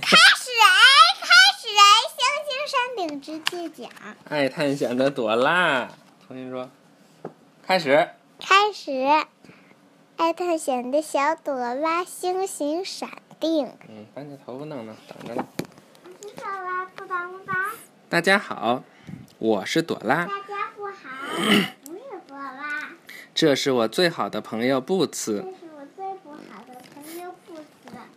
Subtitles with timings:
[0.00, 0.80] 开始哎，
[1.20, 1.26] 开
[1.60, 1.84] 始哎，
[2.16, 3.92] 星星山顶直接讲。
[4.26, 5.86] 爱探险的朵拉，
[6.26, 6.70] 重新说，
[7.62, 8.08] 开始。
[8.40, 8.90] 开始，
[10.16, 13.76] 爱探险的小朵拉，星星闪电。
[13.86, 15.46] 嗯，把你头发弄弄，等着呢。
[16.36, 17.76] 朵拉不？
[18.08, 18.82] 大家好，
[19.38, 20.92] 我是朵拉，大家不好，
[21.36, 22.88] 我是朵拉，
[23.34, 25.36] 这是我最好的朋友布这茨。
[25.60, 27.62] 是我最不好的朋友布斯。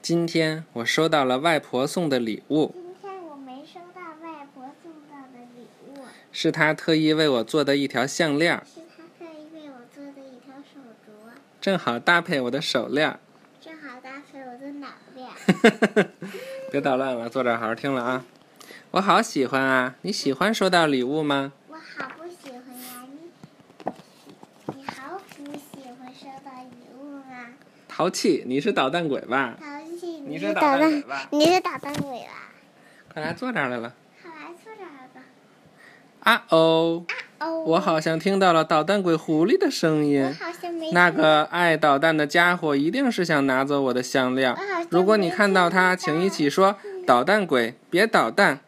[0.05, 13.17] 今天我收到了外婆送的礼物，今天我没收到外婆送到的礼物，是她特意为我做的一条项链，是她特意为我做的一条手镯，正好搭配我的手链。
[13.59, 15.27] 正好搭配我的脑链。
[16.71, 18.23] 别捣乱了，坐这儿好好听了啊。
[18.91, 19.95] 我好喜欢啊！
[20.03, 21.51] 你喜欢收到礼物吗？
[21.67, 23.07] 我好不喜欢呀，
[24.67, 27.55] 你你好不喜欢收到礼物吗？
[27.87, 29.57] 淘气，你是捣蛋鬼吧？
[30.27, 32.51] 你是捣蛋蛋鬼吧，你是捣蛋鬼吧？
[33.13, 33.93] 快来坐这儿来了。
[34.23, 35.21] 快来坐这儿吧。
[36.21, 37.05] 啊哦，
[37.39, 40.33] 哦，我好像听到了捣蛋鬼狐狸的声我音。
[40.33, 44.55] 好像没听那个爱捣蛋的家伙一定是想拿走我的项链我。
[44.55, 48.61] 好像如果你看到他，请一起说：“捣蛋鬼，别捣蛋！”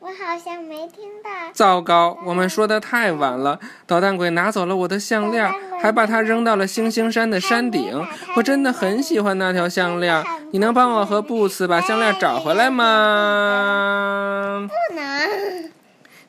[1.58, 3.60] 糟糕，我们说的太晚了。
[3.88, 8.06] 捣蛋鬼拿走了我的项链，还把它扔到了星星山的山顶。
[8.36, 14.70] 我真的很喜欢那条项链，你能帮我和布斯把项链找回来吗？
[14.70, 15.72] 不能。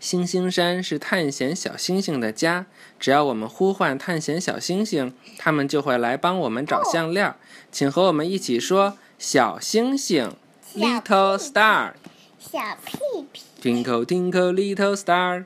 [0.00, 2.64] 星星山是探险小星星的家，
[2.98, 7.34] 只要我们呼唤探险小星星，他们就会来帮我们找项链。
[7.70, 10.34] 请和我们一起说：小星星
[10.74, 11.90] ，Little Star。
[12.38, 12.96] 小屁
[13.30, 13.42] 屁。
[13.60, 15.44] Twinkle twinkle little star，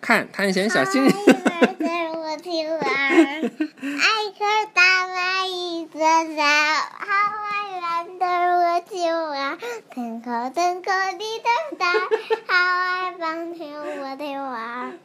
[0.00, 1.34] 看探险小星星。
[1.84, 3.48] 爱玩我听玩，爱
[4.36, 7.06] 可大玩一个小，好
[7.46, 9.56] 爱玩的我听玩，
[9.94, 11.92] 腾口腾口的腾大，
[12.48, 14.98] 好爱棒球我听玩。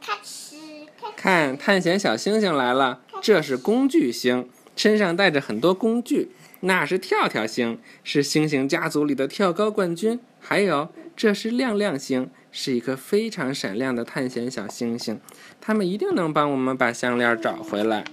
[0.00, 6.30] 咔哧咔哧，看，探险小星星来了，这是工具星，身上带着很多工具。
[6.64, 10.20] 那是跳跳星，是星星家族里的跳高冠军。
[10.40, 15.20] 还有，这是亮亮星，是一颗非常闪亮的探险小星星。
[15.60, 18.04] 他们一定能帮我们把项链找回来。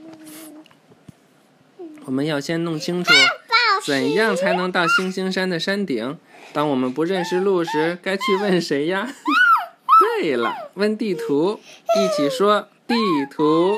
[2.05, 3.13] 我们要先弄清楚
[3.85, 6.17] 怎样才能到星星山的山顶。
[6.51, 9.07] 当我们不认识路时，该去问谁呀？
[10.19, 11.59] 对了，问地图。
[11.97, 12.95] 一起说地
[13.29, 13.77] 图。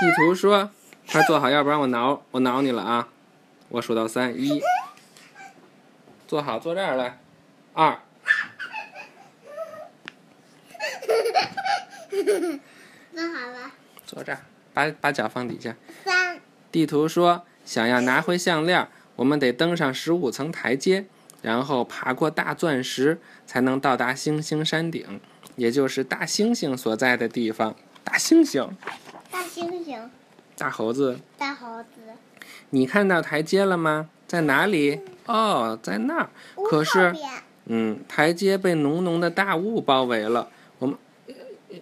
[0.00, 0.70] 地图说
[1.10, 3.08] ：“快坐好，要不然我挠我挠你了啊！”
[3.70, 4.60] 我数到三，一，
[6.26, 7.20] 坐好，坐这儿来。
[7.72, 8.00] 二，
[13.14, 13.70] 坐好了。
[14.04, 14.40] 坐这儿，
[14.74, 15.76] 把把脚放底下。
[16.04, 16.40] 三，
[16.72, 21.06] 地图说，想要拿回项链，我们得登上十五层台阶，
[21.40, 25.20] 然后爬过大钻石，才能到达星星山顶，
[25.54, 27.76] 也就是大猩猩所在的地方。
[28.02, 28.68] 大猩猩，
[29.30, 30.08] 大猩猩，
[30.56, 32.00] 大猴子，大猴子。
[32.70, 34.08] 你看到台阶了吗？
[34.26, 35.00] 在哪里？
[35.26, 36.30] 哦，在那儿。
[36.68, 37.12] 可是，
[37.66, 40.48] 嗯，台阶被浓浓的大雾包围了。
[40.78, 40.96] 我们，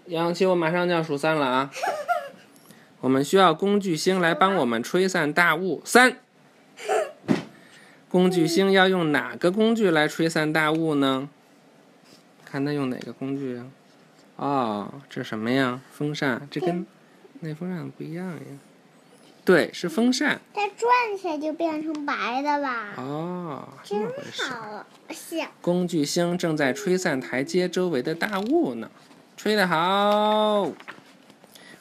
[0.07, 1.71] 杨洋七，我马上就要数三了啊！
[3.01, 5.83] 我们需要工具星来帮我们吹散大雾。
[5.85, 6.17] 三，
[8.09, 11.29] 工具星要用哪个工具来吹散大雾呢？
[12.45, 13.67] 看他用哪个工具啊？
[14.37, 15.81] 哦，这什么呀？
[15.93, 16.87] 风扇，这跟
[17.41, 18.41] 那风扇不一样呀。
[19.49, 20.39] 对，是风扇。
[20.53, 22.93] 它转起来就变成白的吧？
[22.99, 24.03] 哦，真。
[24.03, 25.47] 好笑。
[25.63, 28.91] 工具星正在吹散台阶周围的大雾呢，
[29.39, 30.71] 吹得好！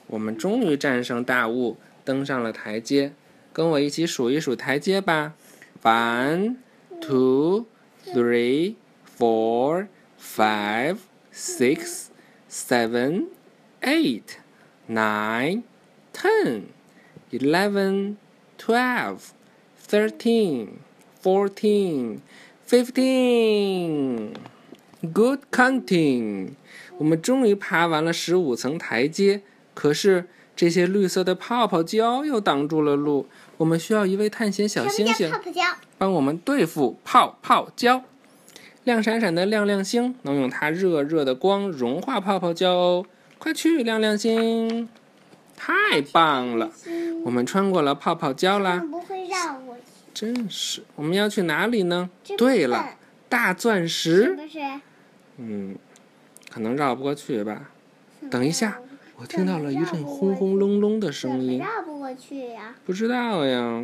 [0.06, 1.76] 我们终于战胜大雾，
[2.06, 3.12] 登上了台阶。
[3.52, 5.34] 跟我一起数一数台阶吧
[5.84, 6.56] ：one,
[7.02, 7.66] two,
[8.06, 8.76] three,
[9.20, 11.00] four, five,
[11.34, 12.06] six,
[12.50, 13.26] seven,
[13.82, 14.38] eight,
[14.88, 15.64] nine,
[16.14, 16.62] ten,
[17.32, 18.16] eleven,
[18.58, 19.20] twelve,
[19.90, 20.68] thirteen,
[21.22, 22.20] fourteen.
[22.70, 24.34] Fifteen,
[25.14, 26.50] good counting。
[26.98, 29.42] 我们终于爬完了十五层台阶，
[29.74, 33.26] 可是这些绿色的泡泡胶又挡住了路。
[33.56, 35.32] 我们需要一位探险小星星？
[35.98, 38.04] 帮我们对付泡泡胶。
[38.84, 43.06] 亮闪闪的亮亮星能用它热热的光融化泡泡胶哦！
[43.38, 44.90] 快去，亮亮星！
[45.58, 46.72] 太棒了，
[47.26, 48.78] 我们穿过了泡泡胶啦！
[48.90, 49.82] 不会让我去。
[50.14, 52.10] 真是，我们要去哪里呢？
[52.38, 52.92] 对了，
[53.28, 54.36] 大钻是石。
[54.36, 54.60] 不是？
[55.38, 55.76] 嗯，
[56.50, 57.72] 可能绕不过去吧。
[58.30, 58.80] 等一下，
[59.18, 62.76] 我听到了一阵轰轰隆隆的声音，绕不过去呀？
[62.86, 63.84] 不知道呀。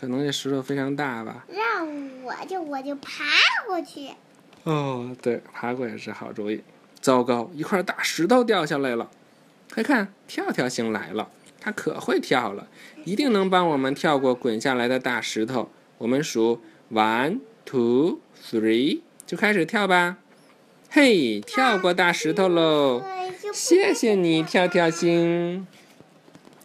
[0.00, 1.44] 可能这石头非常大吧。
[1.48, 1.84] 让
[2.22, 3.24] 我就我就爬
[3.66, 4.10] 过去。
[4.62, 6.62] 哦，对，爬过也是好主意。
[7.00, 9.10] 糟糕，一块大石头掉下来了。
[9.72, 11.30] 快看，跳跳星来了，
[11.60, 12.68] 它可会跳了，
[13.04, 15.70] 一定能帮我们跳过滚下来的大石头。
[15.98, 16.60] 我们数
[16.90, 18.20] one two
[18.50, 20.18] three，就开始跳吧。
[20.90, 23.02] 嘿，跳过大石头喽！
[23.52, 25.66] 谢谢你，跳跳星。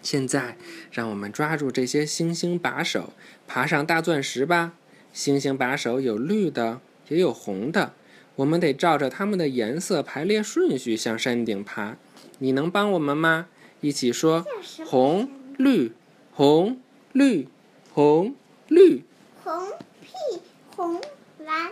[0.01, 0.57] 现在，
[0.91, 3.13] 让我们抓住这些星星把手，
[3.47, 4.73] 爬上大钻石吧。
[5.11, 6.79] 星星把手有绿的，
[7.09, 7.93] 也有红的，
[8.37, 11.97] 我们得照着它们的颜色排列顺序向山顶爬。
[12.39, 13.47] 你能帮我们吗？
[13.81, 14.45] 一起说：
[14.85, 15.93] 红、绿、
[16.31, 16.79] 红、
[17.11, 17.47] 绿、
[17.91, 18.35] 红、
[18.67, 19.03] 绿。
[19.43, 19.69] 红
[20.01, 20.41] 屁
[20.75, 21.01] 红
[21.45, 21.71] 蓝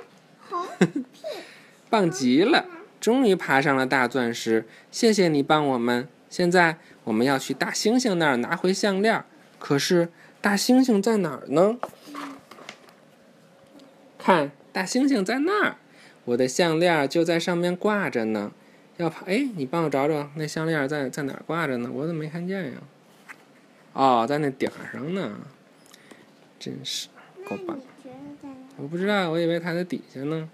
[0.49, 0.65] 红
[1.13, 1.21] 屁。
[1.89, 2.65] 棒极了！
[2.99, 6.07] 终于爬上了大钻石，谢谢你帮我们。
[6.29, 9.23] 现在我们要去大猩猩那儿拿回项链，
[9.57, 10.09] 可是
[10.39, 11.77] 大猩猩在哪儿呢？
[14.17, 15.77] 看，大猩猩在那儿，
[16.25, 18.51] 我的项链就在上面挂着呢。
[19.01, 21.89] 要爬，哎，你帮我找找那项链在在哪儿挂着呢？
[21.91, 22.77] 我怎么没看见呀？
[23.93, 25.39] 哦，在那顶上呢。
[26.59, 27.07] 真是
[27.43, 27.79] 够棒！
[28.77, 30.47] 我不知道，我以为它在底下呢。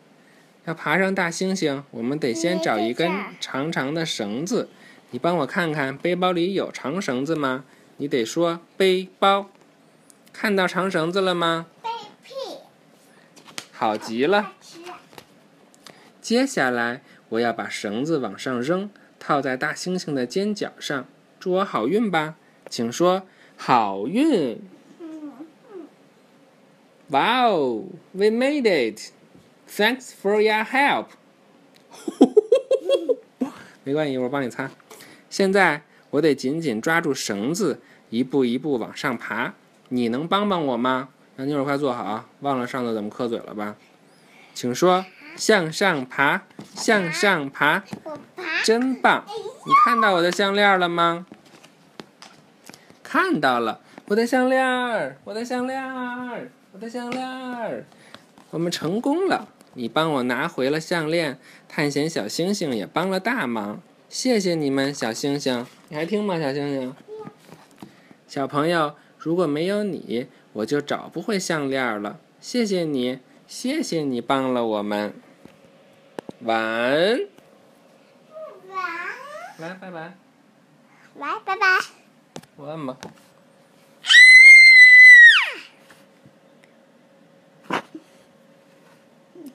[0.63, 3.11] 要爬上大猩猩，我们得先找一根
[3.41, 4.69] 长长的绳子。
[5.11, 7.65] 你帮我看看，背包里有长绳子吗？
[7.97, 9.49] 你得说背包。
[10.31, 11.67] 看到长绳子了吗？
[11.83, 11.89] 背
[12.23, 12.33] 屁。
[13.73, 14.53] 好极了。
[16.21, 17.01] 接下来。
[17.29, 18.89] 我要把绳子往上扔，
[19.19, 21.05] 套在大猩猩的肩角上。
[21.39, 22.35] 祝我好运吧，
[22.69, 23.23] 请说
[23.55, 24.61] 好运。
[27.09, 29.11] Wow, we made it!
[29.69, 31.07] Thanks for your help.
[33.83, 34.71] 没关系，我帮你擦。
[35.29, 37.79] 现在我得紧紧抓住绳子，
[38.09, 39.53] 一步一步往上爬。
[39.89, 41.09] 你能帮帮我吗？
[41.35, 43.75] 那妞儿快坐好，忘了上次怎么磕嘴了吧？
[44.53, 45.05] 请说。
[45.35, 46.47] 向上爬，
[46.77, 47.83] 向上爬，
[48.63, 49.25] 真棒！
[49.65, 51.25] 你看到我的项链了吗？
[53.03, 55.83] 看到了，我的项链，我的项链，
[56.71, 57.85] 我的项链，
[58.51, 59.49] 我们成功了！
[59.73, 66.39] 你帮我拿回了项链，探险小星星也帮了大忙，谢谢你们，小星星，你还听吗？
[66.39, 66.95] 小星星，
[68.27, 72.19] 小朋友，如果没有你，我就找不回项链了。
[72.39, 75.13] 谢谢你，谢谢你帮了我们。
[76.41, 77.27] 晚安。
[78.69, 79.07] 晚安。
[79.57, 80.13] 来，拜拜。
[81.15, 81.65] 来，拜拜。
[82.57, 82.95] 晚安吧。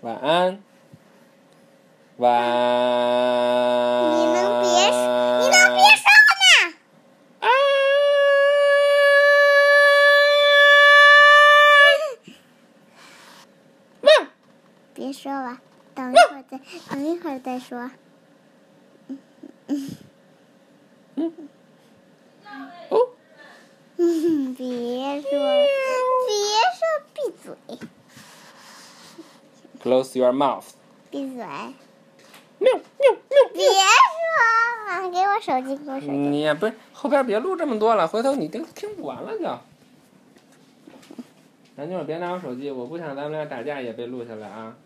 [0.01, 0.61] 晚安。
[2.17, 2.33] 晚。
[4.13, 4.69] 你能别，
[5.41, 6.05] 你能别说
[6.41, 6.63] 吗？
[7.41, 7.47] 啊！
[14.93, 15.61] 别说了。
[15.95, 16.59] 等一会儿再，
[17.03, 17.91] 等一会儿再说。
[19.67, 19.91] 嗯。
[22.91, 23.09] 哦。
[23.97, 25.29] 别说，
[26.29, 26.39] 别
[26.79, 27.57] 说，闭嘴。
[29.83, 30.67] Close your mouth。
[31.11, 31.39] 闭嘴。
[31.39, 32.79] 喵喵喵！
[33.53, 36.13] 别说了，给我手机，给我手机。
[36.13, 39.59] 你也不是后边别录这么多了，回头你听听不完了就。
[41.77, 44.77] 咱就是别拿我手机，我不想咱们俩打架也被录下来啊。